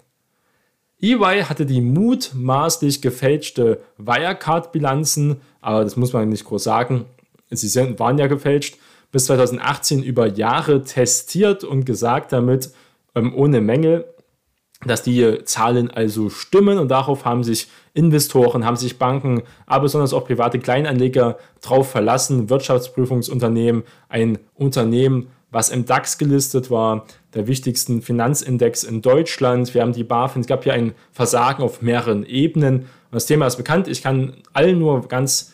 EY 1.01 1.43
hatte 1.43 1.65
die 1.65 1.81
mutmaßlich 1.81 3.01
gefälschte 3.01 3.81
Wirecard-Bilanzen, 3.97 5.37
aber 5.61 5.83
das 5.83 5.95
muss 5.95 6.13
man 6.13 6.29
nicht 6.29 6.45
groß 6.45 6.63
sagen. 6.63 7.05
Sie 7.49 7.69
sind, 7.69 7.97
waren 7.99 8.19
ja 8.19 8.27
gefälscht, 8.27 8.77
bis 9.11 9.25
2018 9.25 10.03
über 10.03 10.27
Jahre 10.27 10.83
testiert 10.83 11.63
und 11.63 11.85
gesagt 11.85 12.33
damit, 12.33 12.71
ähm, 13.15 13.33
ohne 13.35 13.61
Mängel, 13.61 14.05
dass 14.85 15.03
die 15.03 15.43
Zahlen 15.45 15.91
also 15.91 16.29
stimmen 16.29 16.79
und 16.79 16.89
darauf 16.89 17.25
haben 17.25 17.43
sich 17.43 17.67
Investoren, 17.93 18.65
haben 18.65 18.77
sich 18.77 18.97
Banken, 18.97 19.43
aber 19.65 19.83
besonders 19.83 20.13
auch 20.13 20.25
private 20.25 20.59
Kleinanleger 20.59 21.37
drauf 21.61 21.91
verlassen. 21.91 22.49
Wirtschaftsprüfungsunternehmen, 22.49 23.83
ein 24.09 24.39
Unternehmen, 24.55 25.27
was 25.51 25.69
im 25.69 25.85
DAX 25.85 26.17
gelistet 26.17 26.71
war, 26.71 27.05
der 27.33 27.47
wichtigsten 27.47 28.01
Finanzindex 28.01 28.83
in 28.83 29.01
Deutschland. 29.01 29.73
Wir 29.73 29.81
haben 29.81 29.91
die 29.93 30.05
BaFin, 30.05 30.41
es 30.41 30.47
gab 30.47 30.63
hier 30.63 30.73
ein 30.73 30.93
Versagen 31.11 31.61
auf 31.61 31.81
mehreren 31.81 32.25
Ebenen. 32.25 32.79
Und 32.79 32.87
das 33.11 33.25
Thema 33.25 33.47
ist 33.47 33.57
bekannt. 33.57 33.89
Ich 33.89 34.01
kann 34.01 34.37
allen 34.53 34.79
nur 34.79 35.07
ganz, 35.07 35.53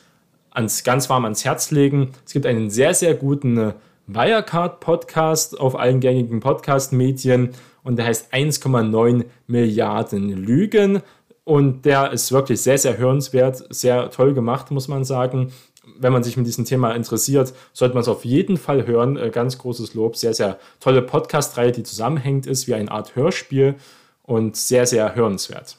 ans, 0.51 0.83
ganz 0.83 1.09
warm 1.09 1.23
ans 1.23 1.43
Herz 1.43 1.71
legen. 1.71 2.11
Es 2.25 2.33
gibt 2.33 2.45
einen 2.45 2.69
sehr, 2.69 2.93
sehr 2.93 3.15
guten 3.15 3.73
Wirecard-Podcast 4.05 5.59
auf 5.59 5.77
allen 5.77 5.99
gängigen 5.99 6.39
Podcast-Medien 6.39 7.49
und 7.87 7.95
der 7.95 8.05
heißt 8.05 8.33
1,9 8.33 9.23
Milliarden 9.47 10.29
Lügen. 10.29 11.01
Und 11.45 11.85
der 11.85 12.11
ist 12.11 12.33
wirklich 12.33 12.61
sehr, 12.61 12.77
sehr 12.77 12.97
hörenswert, 12.97 13.63
sehr 13.69 14.11
toll 14.11 14.33
gemacht, 14.33 14.71
muss 14.71 14.89
man 14.89 15.05
sagen. 15.05 15.53
Wenn 15.97 16.11
man 16.11 16.21
sich 16.21 16.35
mit 16.35 16.45
diesem 16.45 16.65
Thema 16.65 16.91
interessiert, 16.91 17.53
sollte 17.71 17.93
man 17.93 18.01
es 18.01 18.09
auf 18.09 18.25
jeden 18.25 18.57
Fall 18.57 18.85
hören. 18.85 19.15
Äh, 19.15 19.29
ganz 19.29 19.57
großes 19.57 19.93
Lob. 19.93 20.17
Sehr, 20.17 20.33
sehr 20.33 20.59
tolle 20.81 21.01
Podcast-Reihe, 21.01 21.71
die 21.71 21.83
zusammenhängt 21.83 22.45
ist 22.45 22.67
wie 22.67 22.73
eine 22.73 22.91
Art 22.91 23.15
Hörspiel 23.15 23.75
und 24.23 24.57
sehr, 24.57 24.85
sehr 24.85 25.15
hörenswert. 25.15 25.77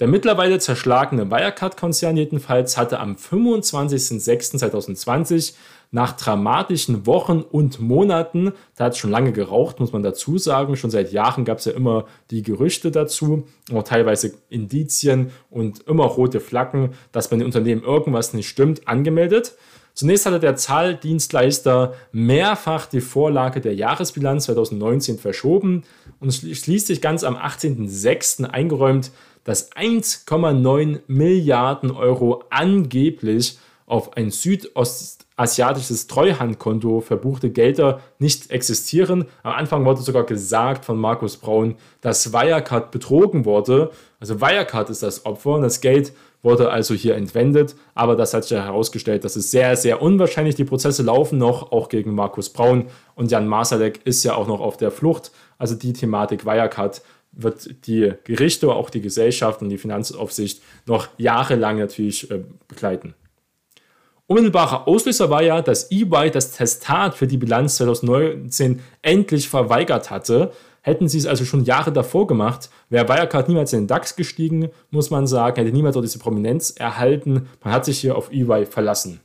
Der 0.00 0.06
mittlerweile 0.06 0.60
zerschlagene 0.60 1.28
Wirecard-Konzern 1.28 2.16
jedenfalls 2.16 2.76
hatte 2.76 3.00
am 3.00 3.16
25.06.2020 3.16 5.54
nach 5.90 6.12
dramatischen 6.12 7.04
Wochen 7.06 7.40
und 7.40 7.80
Monaten, 7.80 8.52
da 8.76 8.84
hat 8.84 8.92
es 8.92 8.98
schon 8.98 9.10
lange 9.10 9.32
geraucht, 9.32 9.80
muss 9.80 9.92
man 9.92 10.04
dazu 10.04 10.38
sagen, 10.38 10.76
schon 10.76 10.90
seit 10.90 11.10
Jahren 11.10 11.44
gab 11.44 11.58
es 11.58 11.64
ja 11.64 11.72
immer 11.72 12.04
die 12.30 12.42
Gerüchte 12.42 12.92
dazu, 12.92 13.48
auch 13.72 13.82
teilweise 13.82 14.34
Indizien 14.50 15.32
und 15.50 15.80
immer 15.88 16.04
rote 16.04 16.38
Flaggen, 16.38 16.90
dass 17.10 17.28
bei 17.28 17.36
den 17.36 17.46
Unternehmen 17.46 17.82
irgendwas 17.82 18.34
nicht 18.34 18.48
stimmt, 18.48 18.86
angemeldet. 18.86 19.56
Zunächst 19.94 20.26
hatte 20.26 20.38
der 20.38 20.54
Zahldienstleister 20.54 21.94
mehrfach 22.12 22.86
die 22.86 23.00
Vorlage 23.00 23.60
der 23.60 23.74
Jahresbilanz 23.74 24.44
2019 24.44 25.18
verschoben 25.18 25.82
und 26.20 26.32
schließlich 26.32 27.00
ganz 27.00 27.24
am 27.24 27.36
18.06. 27.36 28.44
eingeräumt, 28.44 29.10
dass 29.44 29.72
1,9 29.72 31.00
Milliarden 31.06 31.90
Euro 31.90 32.44
angeblich 32.50 33.58
auf 33.88 34.16
ein 34.16 34.30
südostasiatisches 34.30 36.06
Treuhandkonto 36.08 37.00
verbuchte 37.00 37.50
Gelder 37.50 38.00
nicht 38.18 38.50
existieren. 38.50 39.24
Am 39.42 39.54
Anfang 39.54 39.84
wurde 39.84 40.02
sogar 40.02 40.24
gesagt 40.24 40.84
von 40.84 40.98
Markus 40.98 41.38
Braun, 41.38 41.76
dass 42.02 42.32
Wirecard 42.32 42.90
betrogen 42.90 43.46
wurde. 43.46 43.90
Also 44.20 44.40
Wirecard 44.40 44.90
ist 44.90 45.02
das 45.02 45.24
Opfer 45.24 45.52
und 45.52 45.62
das 45.62 45.80
Geld 45.80 46.12
wurde 46.42 46.70
also 46.70 46.94
hier 46.94 47.16
entwendet. 47.16 47.74
Aber 47.94 48.14
das 48.14 48.34
hat 48.34 48.44
sich 48.44 48.52
ja 48.52 48.62
herausgestellt, 48.62 49.24
das 49.24 49.36
ist 49.36 49.50
sehr, 49.50 49.76
sehr 49.76 50.02
unwahrscheinlich. 50.02 50.54
Die 50.54 50.64
Prozesse 50.64 51.02
laufen 51.02 51.38
noch, 51.38 51.72
auch 51.72 51.88
gegen 51.88 52.14
Markus 52.14 52.50
Braun. 52.50 52.86
Und 53.14 53.30
Jan 53.30 53.48
Masalek 53.48 54.00
ist 54.04 54.22
ja 54.24 54.34
auch 54.34 54.46
noch 54.46 54.60
auf 54.60 54.76
der 54.76 54.90
Flucht. 54.90 55.32
Also 55.56 55.74
die 55.74 55.92
Thematik 55.92 56.44
Wirecard 56.44 57.02
wird 57.38 57.86
die 57.86 58.12
Gerichte, 58.24 58.68
auch 58.72 58.90
die 58.90 59.00
Gesellschaft 59.00 59.62
und 59.62 59.70
die 59.70 59.78
Finanzaufsicht 59.78 60.62
noch 60.86 61.08
jahrelang 61.16 61.78
natürlich 61.78 62.30
äh, 62.30 62.42
begleiten. 62.66 63.14
Unmittelbarer 64.26 64.86
Auslöser 64.86 65.30
war 65.30 65.42
ja, 65.42 65.62
dass 65.62 65.90
eBay 65.90 66.30
das 66.30 66.50
Testat 66.52 67.14
für 67.14 67.26
die 67.26 67.38
Bilanz 67.38 67.76
2019 67.76 68.80
endlich 69.00 69.48
verweigert 69.48 70.10
hatte. 70.10 70.52
Hätten 70.82 71.08
sie 71.08 71.16
es 71.16 71.24
also 71.24 71.46
schon 71.46 71.64
Jahre 71.64 71.92
davor 71.92 72.26
gemacht, 72.26 72.68
wäre 72.90 73.08
Wirecard 73.08 73.48
niemals 73.48 73.72
in 73.72 73.80
den 73.80 73.86
DAX 73.86 74.16
gestiegen, 74.16 74.68
muss 74.90 75.10
man 75.10 75.26
sagen, 75.26 75.56
hätte 75.56 75.74
niemals 75.74 75.94
dort 75.94 76.04
diese 76.04 76.18
Prominenz 76.18 76.70
erhalten. 76.70 77.48
Man 77.64 77.72
hat 77.72 77.86
sich 77.86 78.00
hier 78.00 78.16
auf 78.16 78.30
eBay 78.30 78.66
verlassen. 78.66 79.20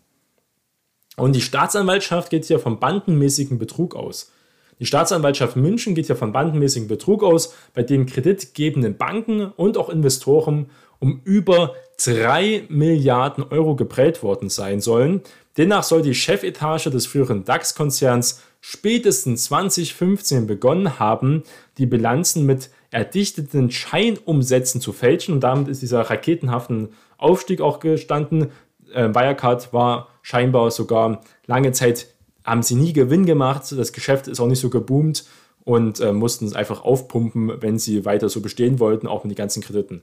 Und 1.17 1.35
die 1.35 1.41
Staatsanwaltschaft 1.41 2.29
geht 2.29 2.45
hier 2.45 2.59
vom 2.59 2.79
bandenmäßigen 2.79 3.59
Betrug 3.59 3.95
aus. 3.95 4.31
Die 4.79 4.85
Staatsanwaltschaft 4.85 5.55
München 5.55 5.95
geht 5.95 6.07
hier 6.07 6.15
von 6.15 6.31
bandenmäßigen 6.31 6.87
Betrug 6.87 7.23
aus, 7.23 7.55
bei 7.73 7.83
dem 7.83 8.05
kreditgebenden 8.05 8.97
Banken 8.97 9.45
und 9.45 9.77
auch 9.77 9.89
Investoren 9.89 10.69
um 10.99 11.21
über 11.25 11.75
3 12.03 12.65
Milliarden 12.69 13.43
Euro 13.43 13.75
geprellt 13.75 14.23
worden 14.23 14.49
sein 14.49 14.81
sollen. 14.81 15.21
Demnach 15.57 15.83
soll 15.83 16.01
die 16.01 16.15
Chefetage 16.15 16.89
des 16.89 17.05
früheren 17.05 17.43
DAX-Konzerns 17.43 18.41
spätestens 18.61 19.45
2015 19.45 20.47
begonnen 20.47 20.99
haben, 20.99 21.43
die 21.77 21.85
Bilanzen 21.85 22.45
mit 22.45 22.69
erdichteten 22.91 23.69
Scheinumsätzen 23.69 24.79
zu 24.79 24.93
fälschen 24.93 25.33
und 25.33 25.41
damit 25.41 25.67
ist 25.67 25.81
dieser 25.81 26.01
raketenhaften 26.01 26.89
Aufstieg 27.17 27.59
auch 27.59 27.79
gestanden. 27.79 28.51
Äh, 28.93 29.09
Wirecard 29.09 29.73
war 29.73 30.07
scheinbar 30.21 30.71
sogar 30.71 31.21
lange 31.45 31.73
Zeit, 31.73 32.12
haben 32.43 32.63
sie 32.63 32.75
nie 32.75 32.93
Gewinn 32.93 33.25
gemacht, 33.25 33.63
das 33.77 33.93
Geschäft 33.93 34.27
ist 34.27 34.39
auch 34.39 34.47
nicht 34.47 34.59
so 34.59 34.69
geboomt 34.69 35.25
und 35.63 35.99
äh, 35.99 36.11
mussten 36.11 36.45
es 36.45 36.53
einfach 36.53 36.83
aufpumpen, 36.83 37.61
wenn 37.61 37.79
sie 37.79 38.05
weiter 38.05 38.29
so 38.29 38.41
bestehen 38.41 38.79
wollten, 38.79 39.07
auch 39.07 39.23
mit 39.23 39.31
den 39.31 39.37
ganzen 39.37 39.63
Krediten. 39.63 40.01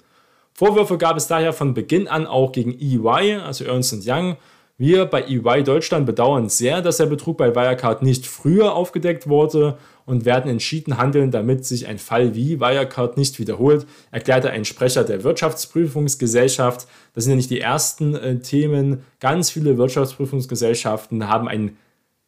Vorwürfe 0.53 0.99
gab 0.99 1.17
es 1.17 1.27
daher 1.27 1.53
von 1.53 1.75
Beginn 1.75 2.09
an 2.09 2.27
auch 2.27 2.53
gegen 2.53 2.73
EY, 2.79 3.37
also 3.37 3.65
Ernst 3.65 4.07
Young. 4.07 4.37
Wir 4.79 5.05
bei 5.05 5.25
EY 5.25 5.63
Deutschland 5.63 6.07
bedauern 6.07 6.49
sehr, 6.49 6.81
dass 6.81 6.97
der 6.97 7.07
Betrug 7.07 7.37
bei 7.37 7.55
Wirecard 7.55 8.03
nicht 8.03 8.27
früher 8.27 8.75
aufgedeckt 8.75 9.29
wurde 9.29 9.77
und 10.07 10.25
werden 10.25 10.51
entschieden 10.51 10.97
handeln, 10.97 11.31
damit 11.31 11.67
sich 11.67 11.87
ein 11.87 11.99
Fall 11.99 12.35
wie 12.35 12.61
Wirecard 12.61 13.19
nicht 13.19 13.39
wiederholt, 13.39 13.87
erklärte 14.11 14.51
ein 14.51 14.65
Sprecher 14.65 15.05
der 15.05 15.23
Wirtschaftsprüfungsgesellschaft. 15.23 16.87
Das 17.15 17.25
sind 17.25 17.33
ja 17.33 17.37
nicht 17.37 17.51
die 17.51 17.61
ersten 17.61 18.15
äh, 18.15 18.39
Themen. 18.39 19.05
Ganz 19.21 19.51
viele 19.51 19.77
Wirtschaftsprüfungsgesellschaften 19.77 21.29
haben 21.29 21.47
ein 21.47 21.77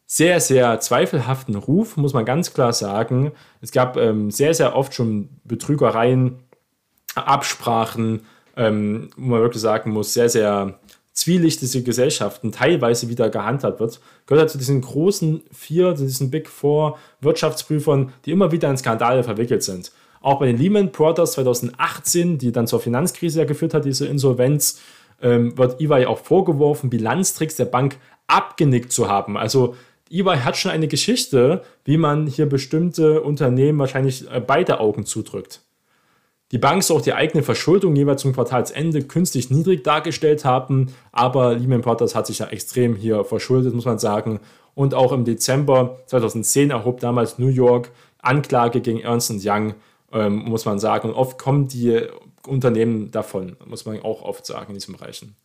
sehr, 0.05 0.39
sehr 0.39 0.79
zweifelhaften 0.79 1.55
Ruf, 1.55 1.97
muss 1.97 2.13
man 2.13 2.25
ganz 2.25 2.53
klar 2.53 2.73
sagen. 2.73 3.31
Es 3.61 3.71
gab 3.71 3.97
ähm, 3.97 4.31
sehr, 4.31 4.53
sehr 4.53 4.75
oft 4.75 4.93
schon 4.93 5.29
Betrügereien, 5.43 6.39
Absprachen, 7.15 8.21
ähm, 8.55 9.09
wo 9.15 9.25
man 9.31 9.41
wirklich 9.41 9.61
sagen 9.61 9.91
muss, 9.91 10.13
sehr, 10.13 10.29
sehr 10.29 10.79
zwielichtige 11.13 11.83
Gesellschaften 11.83 12.51
teilweise 12.51 13.07
wieder 13.07 13.29
gehandhabt 13.29 13.79
wird, 13.79 13.99
gehört 14.25 14.41
halt 14.41 14.49
zu 14.51 14.57
diesen 14.57 14.81
großen 14.81 15.43
vier, 15.51 15.95
zu 15.95 16.03
diesen 16.03 16.31
Big 16.31 16.49
Four 16.49 16.97
Wirtschaftsprüfern, 17.21 18.11
die 18.25 18.31
immer 18.31 18.51
wieder 18.51 18.69
in 18.69 18.77
Skandale 18.77 19.23
verwickelt 19.23 19.63
sind. 19.63 19.91
Auch 20.21 20.39
bei 20.39 20.47
den 20.47 20.57
Lehman 20.57 20.91
Brothers 20.91 21.33
2018, 21.33 22.39
die 22.39 22.51
dann 22.51 22.65
zur 22.65 22.79
Finanzkrise 22.79 23.45
geführt 23.45 23.73
hat, 23.73 23.85
diese 23.85 24.07
Insolvenz, 24.07 24.81
ähm, 25.21 25.57
wird 25.57 25.79
EY 25.79 26.05
auch 26.05 26.19
vorgeworfen, 26.19 26.89
Bilanztricks 26.89 27.55
der 27.55 27.65
Bank 27.65 27.97
abgenickt 28.27 28.91
zu 28.91 29.07
haben. 29.07 29.37
Also 29.37 29.75
EY 30.13 30.37
hat 30.37 30.57
schon 30.57 30.71
eine 30.71 30.87
Geschichte, 30.87 31.63
wie 31.85 31.97
man 31.97 32.27
hier 32.27 32.45
bestimmte 32.47 33.21
Unternehmen 33.21 33.79
wahrscheinlich 33.79 34.29
äh, 34.29 34.39
beide 34.39 34.79
Augen 34.79 35.05
zudrückt. 35.05 35.61
Die 36.51 36.59
Bank 36.59 36.83
soll 36.83 36.97
auch 36.97 37.01
die 37.01 37.13
eigene 37.13 37.41
Verschuldung 37.41 37.95
jeweils 37.95 38.21
zum 38.21 38.33
Quartalsende 38.33 39.01
künstlich 39.01 39.49
niedrig 39.49 39.83
dargestellt 39.83 40.45
haben, 40.45 40.93
aber 41.11 41.55
Lehman 41.55 41.81
Brothers 41.81 42.13
hat 42.13 42.27
sich 42.27 42.39
ja 42.39 42.45
extrem 42.45 42.95
hier 42.95 43.25
verschuldet, 43.25 43.73
muss 43.73 43.85
man 43.85 43.97
sagen. 43.97 44.39
Und 44.75 44.93
auch 44.93 45.11
im 45.13 45.25
Dezember 45.25 45.99
2010 46.05 46.69
erhob 46.69 46.99
damals 46.99 47.39
New 47.39 47.47
York 47.47 47.89
Anklage 48.19 48.81
gegen 48.81 48.99
Ernst 48.99 49.33
Young, 49.43 49.73
ähm, 50.11 50.35
muss 50.45 50.65
man 50.65 50.77
sagen. 50.77 51.09
Und 51.09 51.15
oft 51.15 51.39
kommen 51.39 51.67
die 51.67 52.01
Unternehmen 52.47 53.09
davon, 53.09 53.55
muss 53.65 53.85
man 53.85 53.99
auch 54.01 54.21
oft 54.21 54.45
sagen 54.45 54.69
in 54.69 54.75
diesen 54.75 54.95
Bereichen. 54.95 55.35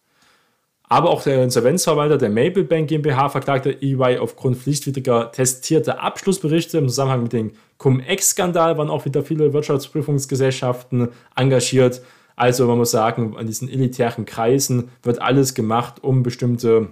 Aber 0.89 1.11
auch 1.11 1.23
der 1.23 1.45
Insolvenzverwalter 1.45 2.17
der 2.17 2.31
Maple 2.31 2.65
Bank 2.65 2.89
GmbH 2.89 3.29
verklagte 3.29 3.77
EY 3.83 4.19
aufgrund 4.19 4.57
pflichtwidriger 4.57 5.31
testierter 5.33 6.03
Abschlussberichte 6.03 6.79
im 6.79 6.89
Zusammenhang 6.89 7.25
mit 7.25 7.33
dem 7.33 7.53
Cum-Ex-Skandal 7.77 8.79
waren 8.79 8.89
auch 8.89 9.05
wieder 9.05 9.23
viele 9.23 9.53
Wirtschaftsprüfungsgesellschaften 9.53 11.09
engagiert. 11.37 12.03
Also 12.37 12.67
man 12.67 12.79
muss 12.79 12.91
sagen, 12.91 13.37
an 13.37 13.47
diesen 13.47 13.69
elitären 13.69 14.25
Kreisen 14.25 14.91
wird 15.03 15.21
alles 15.21 15.55
gemacht, 15.55 16.03
um 16.03 16.23
bestimmte 16.23 16.89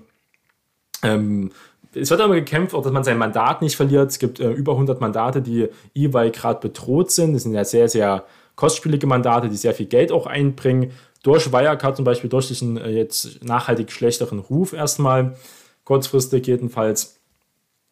ähm, 1.02 1.50
es 1.94 2.10
wird 2.10 2.20
aber 2.20 2.34
gekämpft, 2.34 2.74
auch 2.74 2.82
dass 2.82 2.92
man 2.92 3.04
sein 3.04 3.16
Mandat 3.16 3.62
nicht 3.62 3.76
verliert. 3.76 4.10
Es 4.10 4.18
gibt 4.18 4.38
äh, 4.38 4.50
über 4.50 4.72
100 4.72 5.00
Mandate, 5.00 5.40
die 5.40 5.68
EY 5.94 6.30
gerade 6.30 6.60
bedroht 6.60 7.10
sind. 7.10 7.32
Das 7.32 7.44
sind 7.44 7.54
ja 7.54 7.64
sehr, 7.64 7.88
sehr 7.88 8.24
kostspielige 8.54 9.06
Mandate, 9.06 9.48
die 9.48 9.56
sehr 9.56 9.72
viel 9.72 9.86
Geld 9.86 10.12
auch 10.12 10.26
einbringen 10.26 10.92
durch 11.26 11.52
Wirecard 11.52 11.96
zum 11.96 12.04
Beispiel, 12.04 12.30
durch 12.30 12.48
diesen 12.48 12.76
äh, 12.76 12.90
jetzt 12.90 13.42
nachhaltig 13.44 13.90
schlechteren 13.90 14.38
Ruf 14.38 14.72
erstmal, 14.72 15.36
kurzfristig 15.84 16.46
jedenfalls. 16.46 17.20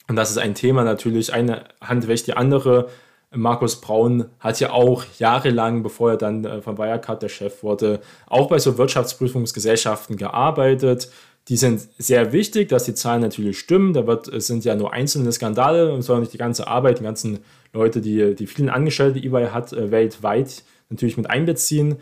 Und 0.09 0.17
das 0.17 0.31
ist 0.31 0.39
ein 0.39 0.55
Thema 0.55 0.85
natürlich, 0.85 1.33
eine 1.33 1.65
Hand 1.81 2.07
wäscht 2.07 2.27
die 2.27 2.37
andere. 2.37 2.89
Markus 3.33 3.81
Braun 3.81 4.27
hat 4.39 4.61
ja 4.61 4.71
auch 4.71 5.05
jahrelang, 5.19 5.83
bevor 5.83 6.13
er 6.13 6.17
dann 6.17 6.45
äh, 6.45 6.63
von 6.63 6.79
Wirecard 6.79 7.23
der 7.23 7.29
Chef 7.29 7.65
wurde, 7.65 8.01
auch 8.27 8.49
bei 8.49 8.61
so 8.61 8.79
Wirtschaftsprüfungsgesellschaften 8.79 10.17
gearbeitet. 10.17 11.11
Die 11.49 11.57
sind 11.57 11.89
sehr 11.99 12.33
wichtig, 12.33 12.69
dass 12.69 12.85
die 12.85 12.95
Zahlen 12.95 13.21
natürlich 13.21 13.59
stimmen. 13.59 13.93
Da 13.93 14.07
wird, 14.07 14.29
es 14.29 14.47
sind 14.47 14.65
ja 14.65 14.77
nur 14.77 14.93
einzelne 14.93 15.33
Skandale 15.33 15.93
und 15.93 16.03
soll 16.03 16.21
nicht 16.21 16.33
die 16.33 16.39
ganze 16.39 16.69
Arbeit, 16.69 17.01
die 17.01 17.03
ganzen 17.03 17.41
Leute, 17.73 18.01
die, 18.01 18.37
die 18.37 18.47
vielen 18.47 18.71
Angestellte, 18.71 19.21
die 19.21 19.27
eBay 19.27 19.49
hat, 19.49 19.73
äh, 19.73 19.91
weltweit 19.91 20.63
natürlich 20.89 21.17
mit 21.17 21.29
einbeziehen. 21.29 21.97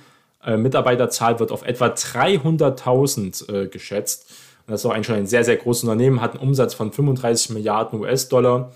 Äh, 0.44 0.56
Mitarbeiterzahl 0.56 1.38
wird 1.38 1.52
auf 1.52 1.62
etwa 1.62 1.86
300.000 1.86 3.52
äh, 3.52 3.68
geschätzt. 3.68 4.30
Und 4.66 4.72
das 4.72 4.80
ist 4.80 4.86
auch 4.86 4.92
ein 4.94 5.04
schon 5.04 5.16
ein 5.16 5.26
sehr, 5.26 5.44
sehr 5.44 5.56
großes 5.56 5.84
Unternehmen, 5.84 6.20
hat 6.20 6.32
einen 6.32 6.42
Umsatz 6.42 6.74
von 6.74 6.92
35 6.92 7.50
Milliarden 7.50 8.00
US-Dollar. 8.00 8.72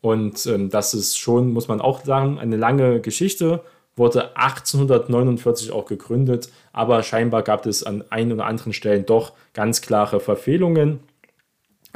Und 0.00 0.46
ähm, 0.46 0.70
das 0.70 0.94
ist 0.94 1.18
schon, 1.18 1.52
muss 1.52 1.68
man 1.68 1.80
auch 1.80 2.04
sagen, 2.04 2.38
eine 2.38 2.56
lange 2.56 3.00
Geschichte. 3.00 3.62
Wurde 3.96 4.36
1849 4.36 5.72
auch 5.72 5.84
gegründet, 5.84 6.48
aber 6.72 7.02
scheinbar 7.02 7.42
gab 7.42 7.66
es 7.66 7.82
an 7.82 8.04
ein 8.08 8.32
oder 8.32 8.46
anderen 8.46 8.72
Stellen 8.72 9.04
doch 9.04 9.32
ganz 9.52 9.82
klare 9.82 10.20
Verfehlungen. 10.20 11.00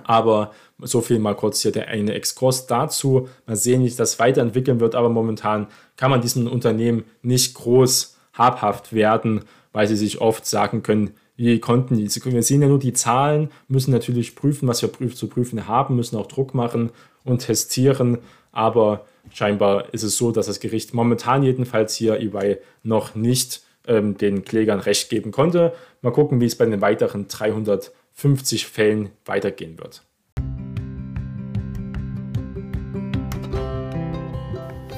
Aber 0.02 0.50
so 0.80 1.00
viel 1.00 1.18
mal 1.18 1.36
kurz 1.36 1.62
hier 1.62 1.72
der 1.72 1.88
eine 1.88 2.12
Exkurs 2.12 2.66
dazu. 2.66 3.28
Mal 3.46 3.56
sehen, 3.56 3.82
wie 3.82 3.88
sich 3.88 3.96
das 3.96 4.18
weiterentwickeln 4.18 4.80
wird, 4.80 4.96
aber 4.96 5.08
momentan 5.08 5.68
kann 5.96 6.10
man 6.10 6.20
diesem 6.20 6.46
Unternehmen 6.46 7.04
nicht 7.22 7.54
groß 7.54 8.13
habhaft 8.34 8.92
werden, 8.92 9.42
weil 9.72 9.88
sie 9.88 9.96
sich 9.96 10.20
oft 10.20 10.46
sagen 10.46 10.82
können, 10.82 11.14
wir 11.36 11.60
konnten, 11.60 11.98
wir 11.98 12.42
sehen 12.42 12.62
ja 12.62 12.68
nur 12.68 12.78
die 12.78 12.92
Zahlen, 12.92 13.50
müssen 13.66 13.90
natürlich 13.90 14.36
prüfen, 14.36 14.68
was 14.68 14.82
wir 14.82 14.92
zu 15.14 15.28
prüfen 15.28 15.66
haben, 15.66 15.96
müssen 15.96 16.16
auch 16.16 16.26
Druck 16.26 16.54
machen 16.54 16.90
und 17.24 17.38
testieren, 17.38 18.18
aber 18.52 19.04
scheinbar 19.32 19.92
ist 19.92 20.04
es 20.04 20.16
so, 20.16 20.30
dass 20.30 20.46
das 20.46 20.60
Gericht 20.60 20.94
momentan 20.94 21.42
jedenfalls 21.42 21.94
hier 21.96 22.20
EY 22.20 22.58
noch 22.84 23.16
nicht 23.16 23.62
ähm, 23.86 24.16
den 24.16 24.44
Klägern 24.44 24.78
Recht 24.78 25.10
geben 25.10 25.32
konnte. 25.32 25.72
Mal 26.02 26.12
gucken, 26.12 26.40
wie 26.40 26.46
es 26.46 26.56
bei 26.56 26.66
den 26.66 26.80
weiteren 26.80 27.26
350 27.26 28.66
Fällen 28.66 29.10
weitergehen 29.24 29.78
wird. 29.78 30.02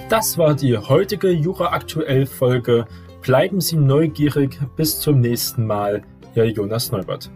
Das 0.08 0.38
war 0.38 0.54
die 0.54 0.76
heutige 0.76 1.30
Jura 1.30 1.72
aktuell 1.72 2.26
Folge. 2.26 2.86
Bleiben 3.26 3.60
Sie 3.60 3.74
neugierig. 3.74 4.56
Bis 4.76 5.00
zum 5.00 5.20
nächsten 5.20 5.66
Mal. 5.66 6.04
Ihr 6.36 6.48
Jonas 6.48 6.92
Neubert. 6.92 7.28